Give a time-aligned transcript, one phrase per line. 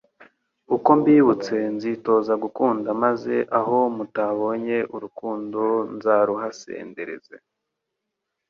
[0.75, 5.61] Uko mbibutse nzitoza gukunda maze aho mutabonye urukundo
[5.95, 7.35] nzaruhasendereze!